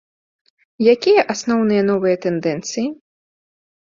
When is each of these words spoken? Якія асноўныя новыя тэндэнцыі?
Якія 0.93 1.25
асноўныя 1.33 1.81
новыя 1.89 2.15
тэндэнцыі? 2.23 2.87